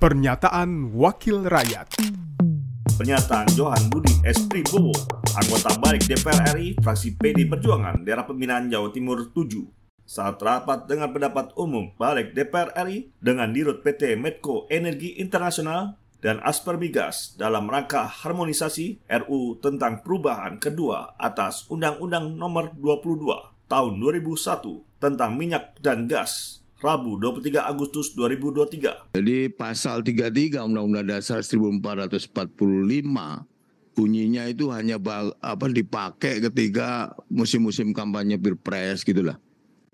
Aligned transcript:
Pernyataan 0.00 0.96
Wakil 0.96 1.44
Rakyat. 1.44 2.00
Pernyataan 2.96 3.52
Johan 3.52 3.92
Budi 3.92 4.16
S. 4.24 4.48
Pribowo, 4.48 4.96
anggota 5.36 5.76
balik 5.76 6.08
DPR 6.08 6.56
RI, 6.56 6.72
fraksi 6.80 7.20
PD 7.20 7.44
Perjuangan, 7.44 8.00
daerah 8.00 8.24
pembinaan 8.24 8.72
Jawa 8.72 8.88
Timur 8.96 9.28
7, 9.28 9.60
saat 10.08 10.40
rapat 10.40 10.88
dengan 10.88 11.12
pendapat 11.12 11.52
umum 11.52 11.92
balik 12.00 12.32
DPR 12.32 12.72
RI 12.88 13.12
dengan 13.20 13.52
Dirut 13.52 13.84
PT 13.84 14.16
Medco 14.16 14.64
Energi 14.72 15.20
Internasional 15.20 16.00
dan 16.24 16.40
Asper 16.48 16.80
Migas 16.80 17.36
dalam 17.36 17.68
rangka 17.68 18.08
harmonisasi 18.08 19.04
RU 19.04 19.60
tentang 19.60 20.00
perubahan 20.00 20.56
kedua 20.56 21.12
atas 21.20 21.68
Undang-Undang 21.68 22.40
Nomor 22.40 22.72
22 22.72 23.68
Tahun 23.68 23.92
2001 24.00 24.96
tentang 24.96 25.36
minyak 25.36 25.76
dan 25.84 26.08
gas 26.08 26.59
Rabu 26.80 27.20
23 27.20 27.60
Agustus 27.60 28.16
2023. 28.16 29.12
Jadi 29.12 29.52
pasal 29.52 30.00
33 30.00 30.64
Undang-Undang 30.64 31.12
Dasar 31.12 31.44
1445 31.44 32.32
bunyinya 33.92 34.48
itu 34.48 34.72
hanya 34.72 34.96
apa 35.44 35.66
dipakai 35.68 36.40
ketika 36.40 37.12
musim-musim 37.28 37.92
kampanye 37.92 38.40
Pilpres 38.40 39.04
gitulah. 39.04 39.36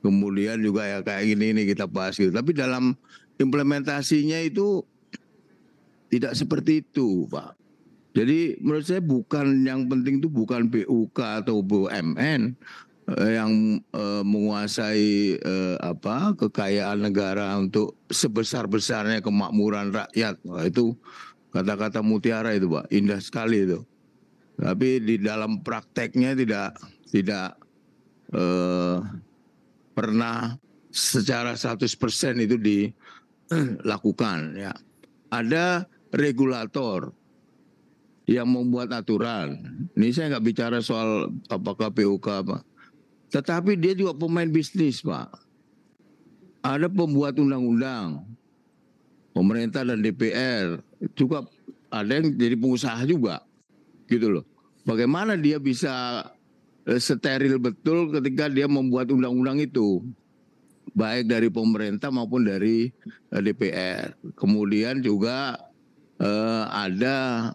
Kemudian 0.00 0.56
juga 0.64 0.88
ya 0.88 1.04
kayak 1.04 1.36
gini 1.36 1.52
ini 1.52 1.62
kita 1.68 1.84
bahas 1.84 2.16
gitu. 2.16 2.32
Tapi 2.32 2.56
dalam 2.56 2.96
implementasinya 3.36 4.40
itu 4.40 4.80
tidak 6.08 6.32
seperti 6.32 6.80
itu, 6.80 7.28
Pak. 7.28 7.60
Jadi 8.16 8.56
menurut 8.64 8.88
saya 8.88 9.04
bukan 9.04 9.68
yang 9.68 9.84
penting 9.86 10.24
itu 10.24 10.32
bukan 10.32 10.72
BUK 10.72 11.44
atau 11.44 11.60
BUMN, 11.60 12.56
yang 13.18 13.82
uh, 13.90 14.22
menguasai 14.22 15.34
uh, 15.42 15.76
apa 15.82 16.38
kekayaan 16.38 17.10
negara 17.10 17.58
untuk 17.58 17.98
sebesar-besarnya 18.06 19.18
kemakmuran 19.18 19.90
rakyat. 19.90 20.38
Wah, 20.46 20.62
itu 20.62 20.94
kata-kata 21.50 22.06
mutiara 22.06 22.54
itu, 22.54 22.70
Pak. 22.70 22.86
Indah 22.94 23.18
sekali 23.18 23.66
itu. 23.66 23.82
Tapi 24.60 25.00
di 25.02 25.16
dalam 25.18 25.64
prakteknya 25.64 26.36
tidak 26.36 26.76
tidak 27.10 27.56
uh, 28.36 29.02
pernah 29.96 30.54
secara 30.92 31.58
100% 31.58 31.88
itu 32.46 32.56
dilakukan 32.60 34.38
ya. 34.54 34.72
Ada 35.30 35.86
regulator 36.14 37.14
yang 38.30 38.46
membuat 38.46 38.94
aturan. 38.94 39.58
Ini 39.98 40.14
saya 40.14 40.36
nggak 40.36 40.46
bicara 40.46 40.78
soal 40.78 41.34
apakah 41.50 41.90
PUK 41.90 42.26
apa 42.46 42.69
tetapi 43.30 43.78
dia 43.78 43.94
juga 43.94 44.12
pemain 44.18 44.50
bisnis, 44.50 45.00
Pak. 45.06 45.30
Ada 46.66 46.90
pembuat 46.90 47.38
undang-undang. 47.38 48.26
Pemerintah 49.30 49.86
dan 49.86 50.02
DPR 50.02 50.82
juga 51.14 51.46
ada 51.88 52.10
yang 52.10 52.34
jadi 52.34 52.58
pengusaha 52.58 53.06
juga. 53.06 53.46
Gitu 54.10 54.26
loh. 54.26 54.44
Bagaimana 54.82 55.38
dia 55.38 55.62
bisa 55.62 56.26
eh, 56.84 56.98
steril 56.98 57.62
betul 57.62 58.10
ketika 58.10 58.50
dia 58.50 58.66
membuat 58.66 59.14
undang-undang 59.14 59.62
itu. 59.62 60.02
Baik 60.90 61.30
dari 61.30 61.46
pemerintah 61.46 62.10
maupun 62.10 62.50
dari 62.50 62.90
eh, 63.30 63.40
DPR. 63.40 64.18
Kemudian 64.34 64.98
juga 65.06 65.54
eh, 66.18 66.64
ada 66.66 67.54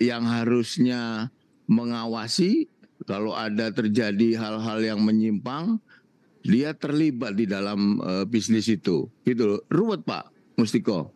yang 0.00 0.24
harusnya 0.24 1.28
mengawasi 1.68 2.66
kalau 3.08 3.32
ada 3.32 3.72
terjadi 3.72 4.36
hal-hal 4.36 4.78
yang 4.80 5.00
menyimpang, 5.00 5.80
dia 6.44 6.72
terlibat 6.72 7.36
di 7.36 7.44
dalam 7.48 8.00
uh, 8.00 8.24
bisnis 8.24 8.68
itu. 8.68 9.08
Gitu 9.24 9.60
Ruwet 9.68 10.04
Pak 10.04 10.32
Mustiko. 10.56 11.12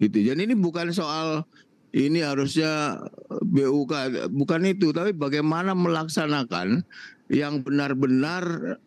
Gitu. 0.00 0.24
Jadi 0.24 0.50
ini 0.50 0.56
bukan 0.56 0.90
soal 0.90 1.44
ini 1.90 2.22
harusnya 2.22 3.02
BUK 3.42 4.30
bukan 4.30 4.62
itu, 4.64 4.94
tapi 4.94 5.10
bagaimana 5.10 5.74
melaksanakan 5.74 6.86
yang 7.30 7.62
benar-benar 7.66 8.78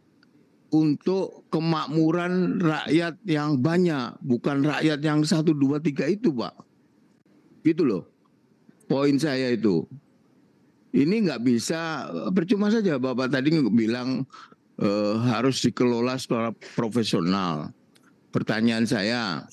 untuk 0.73 1.45
kemakmuran 1.53 2.57
rakyat 2.57 3.21
yang 3.29 3.61
banyak, 3.61 4.17
bukan 4.25 4.65
rakyat 4.65 4.99
yang 5.05 5.21
satu 5.21 5.53
dua 5.53 5.77
tiga 5.77 6.09
itu, 6.09 6.33
Pak. 6.33 6.55
Gitu 7.61 7.85
loh. 7.85 8.03
Poin 8.89 9.15
saya 9.21 9.53
itu 9.53 9.85
ini 10.93 11.25
nggak 11.25 11.41
bisa 11.41 12.05
percuma 12.29 12.69
saja 12.69 13.01
bapak 13.01 13.33
tadi 13.33 13.49
bilang 13.73 14.29
uh, 14.77 15.15
harus 15.25 15.57
dikelola 15.65 16.21
secara 16.21 16.53
profesional. 16.77 17.73
Pertanyaan 18.29 18.85
saya, 18.85 19.45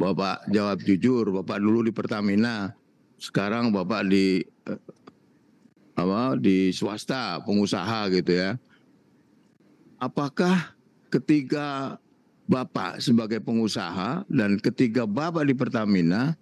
bapak 0.00 0.48
jawab 0.48 0.80
jujur, 0.84 1.28
bapak 1.28 1.60
dulu 1.60 1.88
di 1.88 1.92
Pertamina, 1.92 2.72
sekarang 3.20 3.68
bapak 3.68 4.08
di 4.08 4.40
uh, 4.68 4.80
apa 5.94 6.40
di 6.40 6.72
swasta 6.72 7.44
pengusaha 7.44 8.08
gitu 8.16 8.32
ya. 8.32 8.56
Apakah 10.00 10.72
ketika 11.12 12.00
bapak 12.48 13.00
sebagai 13.00 13.40
pengusaha 13.40 14.24
dan 14.28 14.56
ketika 14.56 15.04
bapak 15.04 15.48
di 15.48 15.54
Pertamina, 15.56 16.36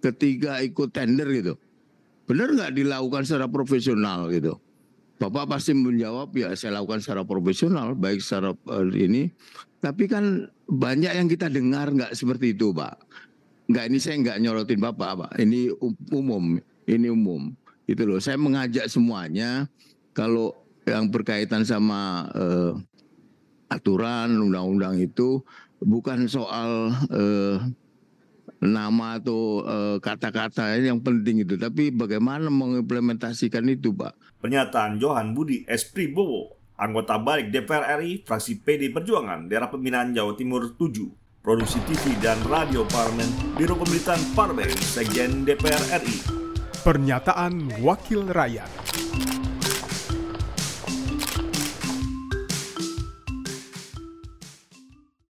ketika 0.00 0.60
ikut 0.64 0.92
tender 0.92 1.28
gitu, 1.32 1.56
benar 2.24 2.48
nggak 2.52 2.72
dilakukan 2.72 3.22
secara 3.24 3.46
profesional 3.48 4.28
gitu? 4.32 4.56
Bapak 5.14 5.56
pasti 5.56 5.72
menjawab 5.72 6.34
ya 6.34 6.50
saya 6.58 6.82
lakukan 6.82 6.98
secara 6.98 7.22
profesional 7.22 7.94
baik 7.94 8.18
secara 8.18 8.52
uh, 8.66 8.86
ini. 8.90 9.30
Tapi 9.78 10.10
kan 10.10 10.48
banyak 10.66 11.12
yang 11.12 11.28
kita 11.30 11.46
dengar 11.52 11.92
nggak 11.92 12.16
seperti 12.16 12.56
itu 12.56 12.74
pak. 12.74 12.98
Nggak 13.70 13.84
ini 13.88 13.98
saya 14.02 14.14
nggak 14.20 14.38
nyorotin 14.42 14.80
bapak 14.82 15.10
pak. 15.24 15.30
Ini 15.38 15.70
umum 16.12 16.58
ini 16.88 17.08
umum. 17.08 17.52
Itu 17.84 18.08
loh. 18.08 18.20
Saya 18.20 18.40
mengajak 18.40 18.88
semuanya 18.88 19.68
kalau 20.16 20.56
yang 20.84 21.08
berkaitan 21.08 21.64
sama 21.64 22.28
uh, 22.32 22.72
aturan 23.72 24.36
undang-undang 24.36 25.00
itu 25.00 25.40
bukan 25.80 26.28
soal 26.28 26.92
uh, 27.12 27.56
nama 28.62 29.18
atau 29.18 29.62
eh, 29.64 29.96
kata-kata 29.98 30.74
uh, 30.74 30.80
yang 30.80 31.00
penting 31.02 31.42
itu, 31.42 31.58
tapi 31.58 31.90
bagaimana 31.90 32.46
mengimplementasikan 32.52 33.66
itu, 33.70 33.90
Pak? 33.90 34.40
Pernyataan 34.42 35.00
Johan 35.00 35.32
Budi 35.32 35.66
S. 35.66 35.88
Pribowo, 35.88 36.54
anggota 36.78 37.18
balik 37.18 37.50
DPR 37.50 37.98
RI, 37.98 38.22
fraksi 38.22 38.60
PD 38.62 38.94
Perjuangan, 38.94 39.48
daerah 39.48 39.72
pembinaan 39.72 40.14
Jawa 40.14 40.36
Timur 40.38 40.76
7, 40.76 41.42
produksi 41.44 41.80
TV 41.88 42.14
dan 42.22 42.38
radio 42.46 42.86
Parlemen, 42.88 43.28
Biro 43.58 43.74
Pemerintahan 43.74 44.22
Parlemen, 44.36 44.70
Sekjen 44.80 45.42
DPR 45.42 46.00
RI. 46.00 46.16
Pernyataan 46.84 47.80
Wakil 47.80 48.28
Rakyat. 48.28 48.68